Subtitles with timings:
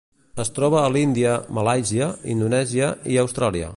[0.43, 2.07] Es troba a l'Índia, Malàisia,
[2.37, 3.69] Indonèsia i Austràlia.